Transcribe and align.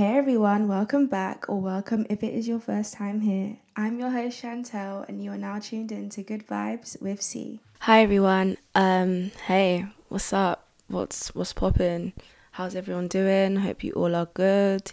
Hey 0.00 0.16
everyone, 0.16 0.66
welcome 0.66 1.08
back, 1.08 1.46
or 1.46 1.60
welcome 1.60 2.06
if 2.08 2.22
it 2.22 2.32
is 2.32 2.48
your 2.48 2.58
first 2.58 2.94
time 2.94 3.20
here. 3.20 3.58
I'm 3.76 3.98
your 3.98 4.08
host 4.08 4.38
Chantelle, 4.38 5.04
and 5.06 5.22
you 5.22 5.30
are 5.30 5.36
now 5.36 5.58
tuned 5.58 5.92
in 5.92 6.08
to 6.08 6.22
Good 6.22 6.46
Vibes 6.46 6.98
with 7.02 7.20
C. 7.20 7.60
Hi 7.80 8.00
everyone. 8.00 8.56
Um, 8.74 9.30
hey, 9.46 9.84
what's 10.08 10.32
up? 10.32 10.66
What's 10.88 11.34
what's 11.34 11.52
popping? 11.52 12.14
How's 12.52 12.74
everyone 12.74 13.08
doing? 13.08 13.56
Hope 13.56 13.84
you 13.84 13.92
all 13.92 14.14
are 14.14 14.30
good. 14.32 14.90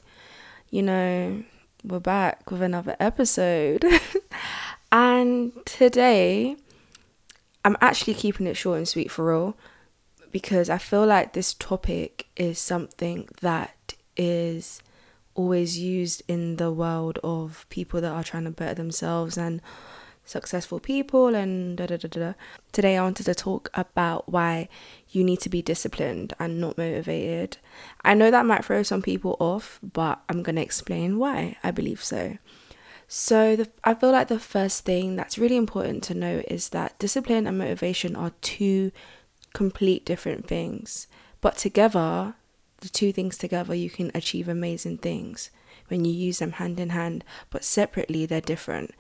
You 0.70 0.84
know, 0.84 1.44
we're 1.86 2.02
back 2.02 2.52
with 2.52 2.62
another 2.62 2.98
episode, 3.00 3.86
and 4.92 5.54
today 5.66 6.58
I'm 7.64 7.78
actually 7.80 8.16
keeping 8.16 8.46
it 8.46 8.58
short 8.58 8.80
and 8.80 8.88
sweet 8.90 9.10
for 9.10 9.32
all 9.32 9.56
because 10.34 10.70
I 10.70 10.78
feel 10.78 11.06
like 11.06 11.32
this 11.32 11.54
topic 11.54 12.28
is 12.36 12.60
something 12.60 13.30
that 13.40 13.94
is 14.18 14.82
always 15.38 15.78
used 15.80 16.24
in 16.28 16.58
the 16.58 16.72
world 16.72 17.20
of 17.24 17.66
people 17.70 18.02
that 18.02 18.12
are 18.12 18.24
trying 18.24 18.44
to 18.44 18.52
better 18.52 18.74
themselves 18.74 19.38
and 19.38 19.62
successful 20.26 20.80
people 20.80 21.34
and 21.34 21.78
da 21.78 21.86
da 21.86 21.96
da 21.96 22.08
da. 22.08 22.34
Today 22.74 22.98
I 22.98 23.04
wanted 23.04 23.28
to 23.28 23.36
talk 23.36 23.70
about 23.74 24.30
why 24.30 24.68
you 25.10 25.24
need 25.24 25.40
to 25.42 25.50
be 25.50 25.62
disciplined 25.62 26.34
and 26.40 26.60
not 26.60 26.78
motivated. 26.78 27.58
I 28.04 28.14
know 28.14 28.30
that 28.30 28.46
might 28.46 28.66
throw 28.66 28.84
some 28.84 29.02
people 29.02 29.38
off, 29.40 29.80
but 29.82 30.22
I'm 30.28 30.44
going 30.44 30.58
to 30.58 30.62
explain 30.62 31.18
why 31.18 31.58
I 31.64 31.72
believe 31.72 32.04
so. 32.04 32.38
So, 33.08 33.56
the, 33.56 33.70
I 33.86 33.94
feel 33.94 34.12
like 34.12 34.28
the 34.28 34.38
first 34.38 34.84
thing 34.84 35.16
that's 35.16 35.38
really 35.38 35.56
important 35.56 36.04
to 36.06 36.14
know 36.14 36.44
is 36.50 36.70
that 36.70 37.00
discipline 37.00 37.48
and 37.48 37.58
motivation 37.58 38.18
are 38.18 38.34
two 38.42 38.92
complete 39.54 40.06
different 40.06 40.46
things, 40.46 41.08
but 41.40 41.58
together 41.58 42.36
the 42.82 42.90
two 42.90 43.12
things 43.12 43.38
together, 43.38 43.74
you 43.74 43.90
can 43.90 44.12
achieve 44.14 44.48
amazing 44.48 45.00
things 45.00 45.50
when 45.88 46.06
you 46.06 46.12
use 46.12 46.40
them 46.40 46.54
hand 46.54 46.80
in 46.80 46.90
hand, 46.90 47.24
but 47.50 47.64
separately, 47.64 48.26
they're 48.26 48.42
different. 48.42 48.92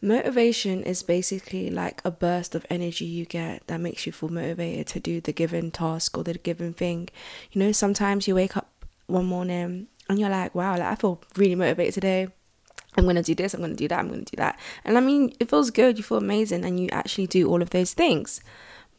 Motivation 0.00 0.82
is 0.82 1.02
basically 1.02 1.70
like 1.70 2.02
a 2.04 2.10
burst 2.10 2.54
of 2.54 2.66
energy 2.68 3.04
you 3.04 3.24
get 3.24 3.66
that 3.66 3.80
makes 3.80 4.04
you 4.06 4.12
feel 4.12 4.28
motivated 4.28 4.86
to 4.88 5.00
do 5.00 5.20
the 5.20 5.32
given 5.32 5.70
task 5.70 6.16
or 6.18 6.24
the 6.24 6.34
given 6.34 6.74
thing. 6.74 7.08
You 7.52 7.60
know, 7.60 7.72
sometimes 7.72 8.28
you 8.28 8.34
wake 8.34 8.56
up 8.56 8.68
one 9.06 9.26
morning 9.26 9.88
and 10.08 10.18
you're 10.18 10.28
like, 10.28 10.54
wow, 10.54 10.72
like 10.72 10.82
I 10.82 10.94
feel 10.94 11.22
really 11.36 11.54
motivated 11.54 11.94
today. 11.94 12.28
I'm 12.96 13.04
going 13.04 13.16
to 13.16 13.22
do 13.22 13.34
this, 13.34 13.54
I'm 13.54 13.60
going 13.60 13.72
to 13.72 13.76
do 13.76 13.88
that, 13.88 13.98
I'm 13.98 14.08
going 14.08 14.24
to 14.24 14.36
do 14.36 14.36
that. 14.36 14.58
And 14.84 14.96
I 14.96 15.00
mean, 15.00 15.34
it 15.40 15.50
feels 15.50 15.70
good, 15.70 15.98
you 15.98 16.04
feel 16.04 16.18
amazing, 16.18 16.64
and 16.64 16.78
you 16.78 16.88
actually 16.92 17.26
do 17.26 17.48
all 17.48 17.60
of 17.60 17.70
those 17.70 17.92
things. 17.92 18.40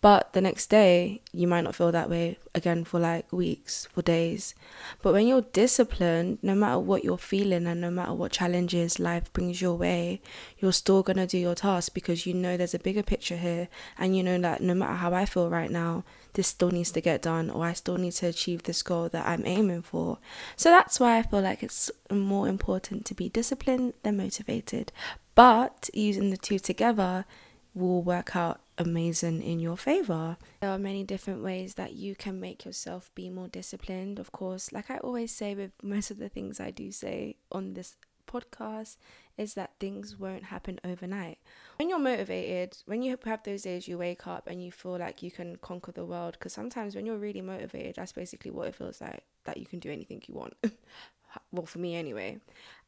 But 0.06 0.34
the 0.34 0.42
next 0.42 0.68
day, 0.68 1.22
you 1.34 1.48
might 1.48 1.64
not 1.64 1.74
feel 1.74 1.92
that 1.92 2.12
way 2.12 2.38
again 2.54 2.84
for 2.84 3.00
like 3.00 3.34
weeks, 3.34 3.88
for 3.92 4.04
days. 4.04 4.54
But 5.02 5.14
when 5.14 5.26
you're 5.26 5.42
disciplined, 5.42 6.38
no 6.44 6.54
matter 6.54 6.78
what 6.78 7.04
you're 7.04 7.18
feeling 7.18 7.66
and 7.66 7.82
no 7.82 7.90
matter 7.90 8.14
what 8.14 8.32
challenges 8.32 9.00
life 9.00 9.34
brings 9.34 9.64
your 9.64 9.74
way, 9.74 10.22
you're 10.60 10.74
still 10.74 11.02
going 11.02 11.18
to 11.18 11.26
do 11.26 11.40
your 11.40 11.56
task 11.56 11.96
because 11.96 12.28
you 12.28 12.36
know 12.36 12.56
there's 12.56 12.76
a 12.76 12.86
bigger 12.88 13.02
picture 13.02 13.38
here. 13.38 13.68
And 13.98 14.16
you 14.16 14.22
know 14.22 14.38
that 14.42 14.62
no 14.62 14.76
matter 14.76 14.94
how 14.94 15.12
I 15.16 15.26
feel 15.26 15.50
right 15.50 15.72
now, 15.72 16.04
this 16.34 16.50
still 16.50 16.70
needs 16.70 16.92
to 16.92 17.02
get 17.02 17.24
done 17.24 17.50
or 17.50 17.66
I 17.66 17.74
still 17.74 17.98
need 17.98 18.14
to 18.14 18.28
achieve 18.28 18.62
this 18.62 18.84
goal 18.84 19.10
that 19.10 19.26
I'm 19.26 19.44
aiming 19.44 19.82
for. 19.82 20.20
So 20.56 20.70
that's 20.70 21.00
why 21.00 21.18
I 21.18 21.24
feel 21.24 21.42
like 21.42 21.64
it's 21.64 21.90
more 22.12 22.48
important 22.48 23.08
to 23.08 23.16
be 23.16 23.30
disciplined 23.30 23.96
than 24.04 24.18
motivated. 24.18 24.92
But 25.34 25.90
using 25.96 26.30
the 26.30 26.38
two 26.38 26.60
together 26.60 27.26
will 27.74 28.04
work 28.04 28.36
out 28.36 28.62
amazing 28.78 29.42
in 29.42 29.60
your 29.60 29.78
favor. 29.78 30.38
There 30.62 30.70
are 30.70 30.80
many 30.80 31.04
different 31.04 31.44
ways 31.44 31.76
that 31.76 31.94
you 31.94 32.16
can 32.16 32.40
make 32.40 32.66
yourself 32.66 33.12
be 33.16 33.30
more 33.30 33.48
disciplined. 33.48 34.20
Of 34.20 34.32
course, 34.32 34.72
like 34.72 34.90
I 34.90 34.98
always 34.98 35.32
say 35.32 35.56
with 35.56 35.72
most 35.84 36.12
of 36.12 36.18
the 36.18 36.30
things 36.30 36.60
I 36.60 36.72
do 36.72 36.92
say 36.92 37.38
on 37.52 37.74
this 37.74 37.96
podcast, 38.26 38.98
is 39.38 39.54
that 39.54 39.72
things 39.80 40.18
won't 40.18 40.46
happen 40.46 40.80
overnight. 40.84 41.38
When 41.78 41.90
you're 41.90 42.00
motivated, 42.00 42.78
when 42.86 43.02
you 43.02 43.18
have 43.26 43.44
those 43.44 43.64
days 43.64 43.88
you 43.88 43.98
wake 43.98 44.28
up 44.28 44.48
and 44.48 44.64
you 44.64 44.72
feel 44.72 44.98
like 44.98 45.22
you 45.22 45.32
can 45.32 45.58
conquer 45.58 45.92
the 45.92 46.06
world, 46.06 46.34
because 46.34 46.54
sometimes 46.54 46.96
when 46.96 47.06
you're 47.06 47.18
really 47.18 47.42
motivated, 47.42 47.96
that's 47.96 48.14
basically 48.14 48.52
what 48.52 48.68
it 48.68 48.76
feels 48.76 49.02
like 49.02 49.24
that 49.46 49.58
you 49.58 49.66
can 49.66 49.80
do 49.80 49.92
anything 49.92 50.22
you 50.28 50.34
want. 50.34 50.54
well, 51.52 51.66
for 51.66 51.80
me 51.80 51.96
anyway. 51.96 52.40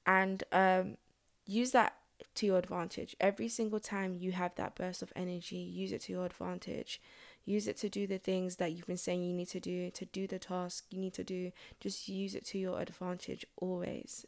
And 0.06 0.44
um, 0.52 0.98
use 1.46 1.72
that 1.72 1.96
to 2.36 2.46
your 2.46 2.58
advantage. 2.58 3.16
Every 3.20 3.48
single 3.48 3.80
time 3.80 4.16
you 4.20 4.32
have 4.32 4.56
that 4.56 4.76
burst 4.76 5.02
of 5.02 5.14
energy, 5.16 5.58
use 5.58 5.92
it 5.92 6.02
to 6.02 6.14
your 6.14 6.26
advantage. 6.26 7.02
Use 7.46 7.68
it 7.68 7.78
to 7.78 7.90
do 7.90 8.08
the 8.08 8.18
things 8.18 8.58
that 8.58 8.74
you've 8.74 8.88
been 8.88 8.98
saying 8.98 9.24
you 9.24 9.34
need 9.34 9.48
to 9.50 9.60
do, 9.60 9.90
to 9.92 10.06
do 10.06 10.28
the 10.28 10.40
task 10.40 10.86
you 10.90 11.00
need 11.00 11.14
to 11.14 11.24
do. 11.24 11.52
Just 11.80 12.10
use 12.10 12.36
it 12.36 12.46
to 12.48 12.58
your 12.58 12.82
advantage 12.82 13.46
always. 13.56 14.26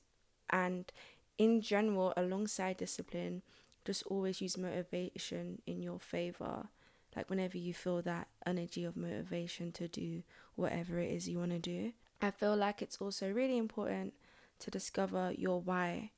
And 0.50 0.92
in 1.38 1.62
general, 1.62 2.14
alongside 2.16 2.78
discipline, 2.78 3.42
just 3.86 4.04
always 4.08 4.42
use 4.42 4.58
motivation 4.58 5.62
in 5.66 5.82
your 5.82 6.00
favor. 6.00 6.68
Like 7.16 7.30
whenever 7.30 7.58
you 7.58 7.74
feel 7.74 8.02
that 8.04 8.28
energy 8.46 8.86
of 8.86 8.96
motivation 8.96 9.72
to 9.74 9.88
do 9.88 10.24
whatever 10.56 11.00
it 11.00 11.12
is 11.12 11.28
you 11.28 11.40
want 11.40 11.52
to 11.52 11.60
do. 11.60 11.94
I 12.22 12.32
feel 12.32 12.56
like 12.56 12.82
it's 12.82 12.98
also 12.98 13.32
really 13.32 13.58
important 13.58 14.14
to 14.60 14.72
discover 14.72 15.34
your 15.36 15.60
why 15.60 16.12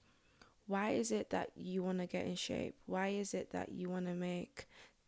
why 0.72 0.92
is 0.92 1.12
it 1.12 1.32
that 1.32 1.50
you 1.58 1.84
want 1.84 2.00
to 2.00 2.06
get 2.06 2.26
in 2.26 2.36
shape? 2.36 2.76
Why 2.86 3.10
is 3.10 3.34
it 3.34 3.52
that 3.52 3.74
you 3.74 3.90
want 3.90 4.06
to 4.06 4.14
make 4.14 4.68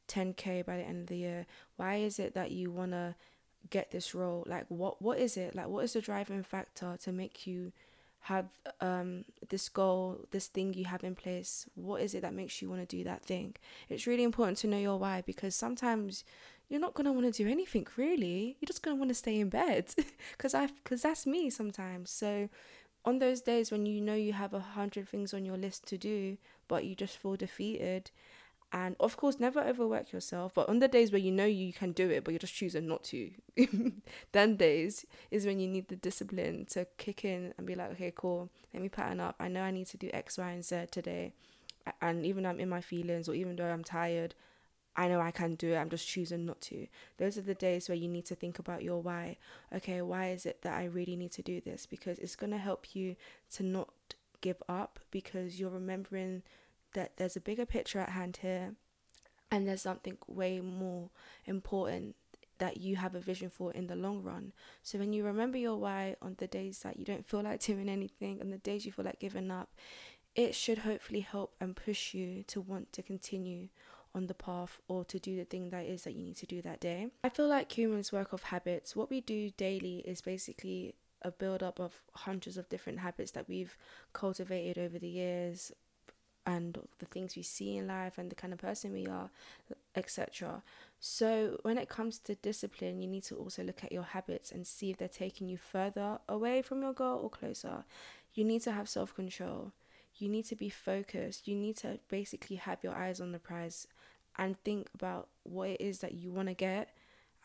10k 0.10 0.66
by 0.66 0.76
the 0.76 0.84
end 0.84 1.04
of 1.04 1.08
the 1.08 1.16
year? 1.16 1.46
Why 1.78 1.96
is 1.96 2.20
it 2.20 2.34
that 2.34 2.52
you 2.52 2.70
want 2.70 2.92
to 2.92 3.16
get 3.70 3.90
this 3.90 4.14
role? 4.14 4.44
Like 4.46 4.66
what 4.68 5.02
what 5.02 5.20
is 5.20 5.38
it? 5.38 5.56
Like 5.56 5.70
what 5.70 5.86
is 5.86 5.94
the 5.94 6.02
driving 6.02 6.44
factor 6.44 6.98
to 7.02 7.12
make 7.14 7.48
you 7.48 7.72
have 8.24 8.48
um 8.82 9.24
this 9.48 9.70
goal, 9.70 10.26
this 10.32 10.48
thing 10.48 10.74
you 10.74 10.84
have 10.84 11.02
in 11.06 11.16
place? 11.16 11.66
What 11.76 12.02
is 12.02 12.14
it 12.14 12.24
that 12.24 12.34
makes 12.34 12.62
you 12.62 12.70
want 12.70 12.82
to 12.82 12.98
do 12.98 13.06
that 13.06 13.24
thing? 13.24 13.56
It's 13.88 14.06
really 14.06 14.24
important 14.24 14.58
to 14.60 14.68
know 14.68 14.78
your 14.78 15.00
why 15.00 15.24
because 15.26 15.56
sometimes 15.56 16.26
you're 16.68 16.82
not 16.82 16.94
going 16.94 17.06
to 17.06 17.14
want 17.14 17.34
to 17.34 17.44
do 17.44 17.50
anything 17.50 17.88
really. 17.96 18.58
You're 18.60 18.68
just 18.68 18.84
going 18.84 18.98
to 18.98 19.00
want 19.00 19.12
to 19.12 19.16
stay 19.16 19.40
in 19.40 19.48
bed 19.48 19.96
cuz 20.38 20.54
I 20.54 20.68
cuz 20.84 21.04
that's 21.04 21.26
me 21.26 21.50
sometimes. 21.50 22.12
So 22.12 22.50
on 23.06 23.20
those 23.20 23.42
days 23.42 23.72
when 23.72 23.86
you 23.86 24.02
know 24.02 24.16
you 24.16 24.34
have 24.34 24.54
a 24.54 24.60
hundred 24.60 25.10
things 25.10 25.34
on 25.34 25.46
your 25.46 25.58
list 25.58 25.86
to 25.88 25.98
do, 25.98 26.38
but 26.68 26.86
you 26.86 26.96
just 26.96 27.18
feel 27.18 27.36
defeated, 27.36 28.12
and 28.72 28.96
of 29.00 29.18
course, 29.18 29.40
never 29.40 29.62
overwork 29.62 30.12
yourself. 30.12 30.54
But 30.56 30.68
on 30.68 30.80
the 30.80 30.88
days 30.88 31.12
where 31.12 31.22
you 31.22 31.32
know 31.32 31.46
you 31.46 31.72
can 31.74 31.92
do 31.92 32.10
it, 32.10 32.24
but 32.24 32.32
you're 32.32 32.40
just 32.40 32.56
choosing 32.56 32.88
not 32.88 33.04
to, 33.06 33.30
then 34.32 34.56
days 34.56 35.06
is 35.30 35.46
when 35.46 35.60
you 35.60 35.68
need 35.68 35.90
the 35.90 35.96
discipline 35.96 36.66
to 36.72 36.88
kick 36.98 37.24
in 37.24 37.54
and 37.58 37.68
be 37.68 37.76
like, 37.76 37.92
okay, 37.92 38.12
cool, 38.16 38.50
let 38.74 38.82
me 38.82 38.90
pattern 38.90 39.20
up. 39.20 39.36
I 39.40 39.48
know 39.48 39.62
I 39.62 39.72
need 39.72 39.88
to 39.88 39.98
do 39.98 40.10
X, 40.14 40.40
Y, 40.40 40.50
and 40.50 40.66
Z 40.66 40.88
today, 40.92 41.34
and 42.02 42.26
even 42.26 42.44
though 42.44 42.50
I'm 42.50 42.60
in 42.60 42.70
my 42.70 42.82
feelings 42.82 43.30
or 43.30 43.36
even 43.36 43.56
though 43.56 43.70
I'm 43.70 43.84
tired, 43.84 44.34
I 44.96 45.08
know 45.08 45.20
I 45.20 45.32
can 45.32 45.56
do 45.56 45.74
it. 45.74 45.78
I'm 45.78 45.90
just 45.90 46.08
choosing 46.08 46.46
not 46.46 46.62
to. 46.62 46.88
Those 47.18 47.38
are 47.38 47.42
the 47.42 47.56
days 47.56 47.90
where 47.90 47.98
you 47.98 48.08
need 48.08 48.26
to 48.26 48.36
think 48.36 48.60
about 48.60 48.84
your 48.84 49.02
why. 49.02 49.38
Okay, 49.76 50.02
why 50.02 50.30
is 50.30 50.46
it 50.46 50.62
that 50.62 50.78
I 50.78 50.86
really 50.86 51.16
need 51.16 51.32
to 51.34 51.42
do 51.42 51.62
this? 51.62 51.86
Because 51.86 52.20
it's 52.20 52.36
going 52.36 52.52
to 52.52 52.58
help 52.58 52.96
you 52.96 53.16
to 53.54 53.64
not 53.64 53.90
give 54.42 54.62
up 54.70 55.00
because 55.10 55.60
you're 55.60 55.70
remembering 55.70 56.44
that 56.94 57.18
there's 57.18 57.36
a 57.36 57.42
bigger 57.42 57.66
picture 57.66 58.00
at 58.00 58.10
hand 58.10 58.38
here 58.42 58.76
and 59.50 59.68
there's 59.68 59.82
something 59.82 60.18
way 60.28 60.60
more 60.60 61.10
important 61.46 62.16
that 62.60 62.78
you 62.78 62.96
have 62.96 63.16
a 63.16 63.20
vision 63.20 63.50
for 63.50 63.72
in 63.72 63.88
the 63.88 63.96
long 63.96 64.22
run. 64.22 64.54
So 64.84 65.00
when 65.00 65.12
you 65.12 65.26
remember 65.26 65.58
your 65.58 65.78
why 65.78 66.16
on 66.22 66.36
the 66.38 66.48
days 66.48 66.80
that 66.80 66.98
you 66.98 67.06
don't 67.06 67.28
feel 67.28 67.42
like 67.42 67.62
doing 67.62 67.90
anything 67.90 68.40
and 68.40 68.54
the 68.54 68.58
days 68.58 68.86
you 68.86 68.92
feel 68.92 69.06
like 69.06 69.20
giving 69.20 69.50
up, 69.50 69.70
it 70.36 70.56
should 70.56 70.80
hopefully 70.80 71.22
help 71.22 71.56
and 71.60 71.76
push 71.76 72.14
you 72.14 72.44
to 72.48 72.62
want 72.62 72.94
to 72.94 73.02
continue 73.02 73.70
on 74.16 74.28
the 74.28 74.34
path 74.34 74.80
or 74.88 75.04
to 75.06 75.20
do 75.20 75.36
the 75.36 75.46
thing 75.46 75.70
that 75.70 75.86
is 75.86 76.04
that 76.04 76.14
you 76.14 76.24
need 76.24 76.38
to 76.38 76.46
do 76.46 76.62
that 76.62 76.80
day. 76.80 77.08
I 77.24 77.30
feel 77.30 77.48
like 77.48 77.76
humans 77.76 78.12
work 78.12 78.34
off 78.34 78.44
habits. 78.44 78.96
What 78.96 79.10
we 79.10 79.22
do 79.22 79.50
daily 79.52 80.00
is 80.06 80.22
basically 80.22 80.96
a 81.24 81.32
build 81.32 81.64
up 81.64 81.80
of 81.80 82.02
hundreds 82.14 82.58
of 82.58 82.70
different 82.70 83.00
habits 83.00 83.32
that 83.32 83.48
we've 83.48 83.78
cultivated 84.12 84.78
over 84.78 85.00
the 85.00 85.08
years 85.08 85.72
and 86.46 86.78
the 87.00 87.06
things 87.06 87.36
we 87.36 87.42
see 87.42 87.78
in 87.78 87.88
life 87.88 88.18
and 88.18 88.30
the 88.30 88.36
kind 88.36 88.54
of 88.54 88.60
person 88.60 88.92
we 88.92 89.08
are, 89.08 89.30
etc. 89.96 90.62
So, 91.00 91.58
when 91.62 91.78
it 91.78 91.88
comes 91.88 92.20
to 92.20 92.36
discipline, 92.36 93.02
you 93.02 93.08
need 93.08 93.24
to 93.24 93.36
also 93.36 93.64
look 93.64 93.84
at 93.84 93.92
your 93.92 94.04
habits 94.04 94.52
and 94.52 94.68
see 94.68 94.92
if 94.92 94.98
they're 94.98 95.08
taking 95.08 95.48
you 95.48 95.58
further 95.58 96.20
away 96.28 96.62
from 96.62 96.82
your 96.82 96.94
goal 96.94 97.20
or 97.24 97.30
closer. 97.30 97.86
You 98.34 98.44
need 98.44 98.62
to 98.64 98.72
have 98.74 98.90
self 98.90 99.16
control. 99.16 99.72
You 100.16 100.30
need 100.30 100.46
to 100.46 100.56
be 100.56 100.70
focused. 100.70 101.48
You 101.48 101.56
need 101.56 101.78
to 101.78 102.00
basically 102.10 102.58
have 102.58 102.84
your 102.84 102.94
eyes 102.94 103.22
on 103.22 103.32
the 103.32 103.40
prize 103.40 103.88
and 104.38 104.62
think 104.64 104.88
about 104.96 105.30
what 105.44 105.70
it 105.70 105.82
is 105.82 106.00
that 106.00 106.14
you 106.14 106.32
want 106.32 106.48
to 106.48 106.54
get 106.54 106.96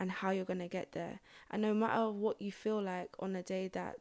and 0.00 0.11
how 0.11 0.31
you're 0.31 0.44
going 0.44 0.61
to 0.61 0.69
get 0.69 0.93
there. 0.93 1.20
And 1.50 1.62
no 1.62 1.75
matter 1.75 2.11
what 2.11 2.40
you 2.40 2.52
feel 2.52 2.81
like 2.81 3.11
on 3.19 3.35
a 3.35 3.43
day 3.43 3.69
that 3.69 3.96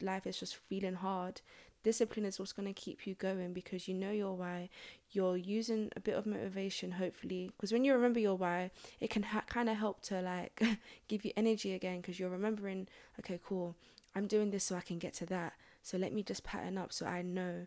life 0.00 0.26
is 0.26 0.38
just 0.38 0.56
feeling 0.56 0.94
hard, 0.94 1.40
discipline 1.82 2.26
is 2.26 2.38
what's 2.38 2.52
going 2.52 2.66
to 2.66 2.80
keep 2.80 3.06
you 3.06 3.14
going 3.14 3.52
because 3.52 3.88
you 3.88 3.94
know 3.94 4.10
your 4.10 4.36
why. 4.36 4.68
You're 5.10 5.36
using 5.36 5.90
a 5.96 6.00
bit 6.00 6.16
of 6.16 6.26
motivation, 6.26 6.92
hopefully, 6.92 7.50
because 7.56 7.72
when 7.72 7.84
you 7.84 7.94
remember 7.94 8.20
your 8.20 8.36
why, 8.36 8.70
it 9.00 9.10
can 9.10 9.22
ha- 9.22 9.44
kind 9.48 9.68
of 9.68 9.76
help 9.76 10.02
to 10.02 10.20
like 10.20 10.60
give 11.08 11.24
you 11.24 11.32
energy 11.36 11.72
again 11.72 12.00
because 12.00 12.18
you're 12.18 12.28
remembering, 12.28 12.88
okay, 13.20 13.40
cool, 13.44 13.76
I'm 14.14 14.26
doing 14.26 14.50
this 14.50 14.64
so 14.64 14.76
I 14.76 14.80
can 14.80 14.98
get 14.98 15.14
to 15.14 15.26
that. 15.26 15.54
So 15.82 15.96
let 15.96 16.12
me 16.12 16.22
just 16.22 16.44
pattern 16.44 16.76
up 16.76 16.92
so 16.92 17.06
I 17.06 17.22
know 17.22 17.66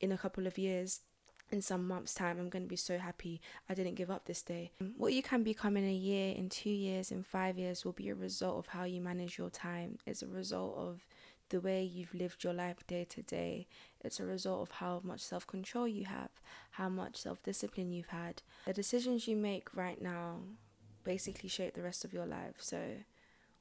in 0.00 0.12
a 0.12 0.18
couple 0.18 0.46
of 0.46 0.58
years 0.58 1.00
in 1.52 1.62
some 1.62 1.86
months' 1.86 2.14
time, 2.14 2.38
I'm 2.38 2.48
going 2.48 2.62
to 2.64 2.68
be 2.68 2.76
so 2.76 2.98
happy 2.98 3.40
I 3.68 3.74
didn't 3.74 3.94
give 3.94 4.10
up 4.10 4.24
this 4.26 4.42
day. 4.42 4.70
Um, 4.80 4.94
what 4.96 5.12
you 5.12 5.22
can 5.22 5.42
become 5.42 5.76
in 5.76 5.84
a 5.84 5.92
year, 5.92 6.34
in 6.34 6.48
two 6.48 6.70
years, 6.70 7.10
in 7.10 7.22
five 7.22 7.58
years 7.58 7.84
will 7.84 7.92
be 7.92 8.08
a 8.08 8.14
result 8.14 8.58
of 8.58 8.66
how 8.66 8.84
you 8.84 9.00
manage 9.00 9.38
your 9.38 9.50
time. 9.50 9.98
It's 10.06 10.22
a 10.22 10.28
result 10.28 10.76
of 10.76 11.06
the 11.50 11.60
way 11.60 11.82
you've 11.82 12.14
lived 12.14 12.44
your 12.44 12.52
life 12.52 12.86
day 12.86 13.04
to 13.04 13.22
day. 13.22 13.66
It's 14.02 14.20
a 14.20 14.24
result 14.24 14.62
of 14.62 14.70
how 14.76 15.00
much 15.04 15.20
self 15.20 15.46
control 15.46 15.86
you 15.86 16.06
have, 16.06 16.30
how 16.72 16.88
much 16.88 17.16
self 17.16 17.42
discipline 17.42 17.92
you've 17.92 18.08
had. 18.08 18.42
The 18.66 18.72
decisions 18.72 19.28
you 19.28 19.36
make 19.36 19.74
right 19.76 20.00
now 20.00 20.38
basically 21.04 21.48
shape 21.48 21.74
the 21.74 21.82
rest 21.82 22.04
of 22.04 22.12
your 22.12 22.26
life. 22.26 22.54
So, 22.58 22.78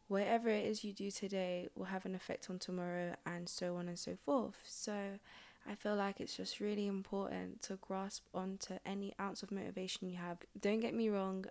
whatever 0.07 0.50
it 0.50 0.65
is 0.65 0.83
you 0.83 0.94
do 0.94 1.12
today 1.12 1.68
will 1.75 1.85
have 1.85 2.06
an 2.06 2.15
effect 2.15 2.50
on 2.50 2.59
tomorrow, 2.59 3.15
and 3.25 3.50
so 3.50 3.75
on 3.75 3.88
and 3.88 3.97
so 3.97 4.15
forth. 4.24 4.57
So, 4.63 5.19
I 5.67 5.75
feel 5.75 5.95
like 5.95 6.19
it's 6.19 6.35
just 6.35 6.59
really 6.59 6.88
important 6.88 7.61
to 7.63 7.75
grasp 7.75 8.23
onto 8.33 8.75
any 8.85 9.13
ounce 9.19 9.44
of 9.44 9.51
motivation 9.51 10.09
you 10.09 10.17
have. 10.17 10.38
Don't 10.59 10.79
get 10.79 10.94
me 10.94 11.09
wrong, 11.09 11.45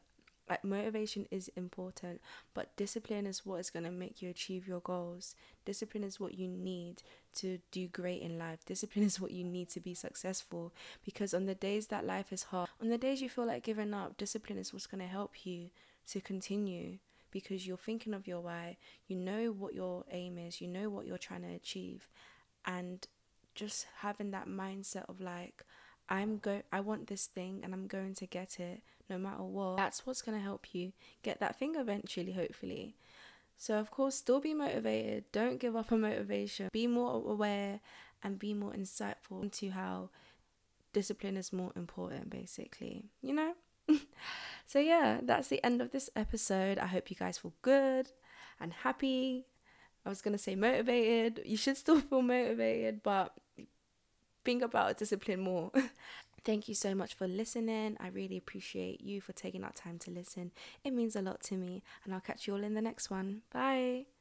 like 0.48 0.64
motivation 0.64 1.26
is 1.30 1.48
important, 1.56 2.20
but 2.54 2.74
discipline 2.76 3.26
is 3.26 3.44
what 3.44 3.60
is 3.60 3.70
going 3.70 3.84
to 3.84 3.90
make 3.90 4.22
you 4.22 4.30
achieve 4.30 4.66
your 4.66 4.80
goals. 4.80 5.34
Discipline 5.64 6.04
is 6.04 6.18
what 6.18 6.38
you 6.38 6.48
need 6.48 7.02
to 7.36 7.58
do 7.70 7.86
great 7.86 8.22
in 8.22 8.38
life. 8.38 8.64
Discipline 8.64 9.04
is 9.04 9.20
what 9.20 9.30
you 9.30 9.44
need 9.44 9.68
to 9.70 9.80
be 9.80 9.94
successful 9.94 10.72
because 11.04 11.34
on 11.34 11.46
the 11.46 11.54
days 11.54 11.88
that 11.88 12.06
life 12.06 12.32
is 12.32 12.44
hard, 12.44 12.68
on 12.80 12.88
the 12.88 12.98
days 12.98 13.20
you 13.20 13.28
feel 13.28 13.46
like 13.46 13.62
giving 13.62 13.94
up, 13.94 14.16
discipline 14.16 14.58
is 14.58 14.72
what's 14.72 14.86
going 14.86 15.02
to 15.02 15.06
help 15.06 15.46
you 15.46 15.70
to 16.08 16.20
continue 16.20 16.98
because 17.30 17.66
you're 17.66 17.76
thinking 17.76 18.14
of 18.14 18.26
your 18.26 18.40
why, 18.40 18.76
you 19.06 19.16
know 19.16 19.52
what 19.52 19.74
your 19.74 20.04
aim 20.10 20.38
is, 20.38 20.60
you 20.60 20.68
know 20.68 20.88
what 20.88 21.06
you're 21.06 21.18
trying 21.18 21.42
to 21.42 21.54
achieve, 21.54 22.08
and 22.64 23.06
just 23.58 23.86
having 23.98 24.30
that 24.30 24.46
mindset 24.46 25.08
of 25.08 25.20
like 25.20 25.64
I'm 26.08 26.38
go 26.38 26.62
I 26.72 26.80
want 26.80 27.08
this 27.08 27.26
thing 27.26 27.60
and 27.62 27.74
I'm 27.74 27.86
going 27.86 28.14
to 28.14 28.26
get 28.26 28.60
it 28.60 28.82
no 29.10 29.18
matter 29.18 29.42
what. 29.42 29.76
That's 29.76 30.06
what's 30.06 30.22
going 30.22 30.38
to 30.38 30.44
help 30.44 30.72
you 30.72 30.92
get 31.22 31.40
that 31.40 31.58
thing 31.58 31.74
eventually 31.74 32.32
hopefully. 32.32 32.94
So 33.56 33.78
of 33.78 33.90
course 33.90 34.14
still 34.14 34.40
be 34.40 34.54
motivated. 34.54 35.24
Don't 35.32 35.58
give 35.58 35.74
up 35.74 35.90
on 35.90 36.02
motivation. 36.02 36.68
Be 36.72 36.86
more 36.86 37.14
aware 37.14 37.80
and 38.22 38.38
be 38.38 38.54
more 38.54 38.72
insightful 38.72 39.42
into 39.42 39.70
how 39.72 40.10
discipline 40.92 41.36
is 41.36 41.52
more 41.52 41.72
important 41.74 42.30
basically. 42.30 43.06
You 43.20 43.34
know? 43.34 43.54
so 44.66 44.78
yeah, 44.78 45.18
that's 45.22 45.48
the 45.48 45.64
end 45.64 45.82
of 45.82 45.90
this 45.90 46.08
episode. 46.14 46.78
I 46.78 46.86
hope 46.86 47.10
you 47.10 47.16
guys 47.16 47.38
feel 47.38 47.54
good 47.62 48.12
and 48.60 48.72
happy. 48.72 49.46
I 50.06 50.08
was 50.08 50.22
going 50.22 50.32
to 50.32 50.42
say 50.42 50.54
motivated. 50.54 51.42
You 51.44 51.56
should 51.56 51.76
still 51.76 52.00
feel 52.00 52.22
motivated, 52.22 53.02
but 53.02 53.34
think 54.48 54.62
about 54.62 54.96
discipline 54.96 55.40
more. 55.40 55.70
Thank 56.44 56.68
you 56.68 56.74
so 56.74 56.94
much 56.94 57.12
for 57.12 57.28
listening. 57.28 57.98
I 58.00 58.08
really 58.08 58.38
appreciate 58.38 59.02
you 59.02 59.20
for 59.20 59.34
taking 59.34 59.60
that 59.60 59.76
time 59.76 59.98
to 59.98 60.10
listen. 60.10 60.52
It 60.82 60.94
means 60.94 61.16
a 61.16 61.20
lot 61.20 61.42
to 61.42 61.56
me, 61.56 61.82
and 62.02 62.14
I'll 62.14 62.20
catch 62.20 62.46
you 62.46 62.54
all 62.54 62.64
in 62.64 62.72
the 62.72 62.80
next 62.80 63.10
one. 63.10 63.42
Bye. 63.52 64.17